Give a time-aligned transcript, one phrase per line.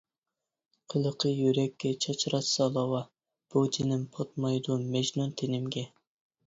[0.93, 3.05] قىلىقى يۈرەككە چاچراتسا لاۋا،
[3.57, 5.91] بۇ جېنىم پاتمايدۇ مەجنۇن تېنىمگە.